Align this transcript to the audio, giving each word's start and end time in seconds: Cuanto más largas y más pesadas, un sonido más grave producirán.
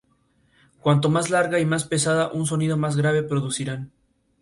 Cuanto 0.79 1.09
más 1.09 1.29
largas 1.29 1.61
y 1.61 1.65
más 1.67 1.83
pesadas, 1.83 2.31
un 2.33 2.47
sonido 2.47 2.75
más 2.75 2.97
grave 2.97 3.21
producirán. 3.21 3.91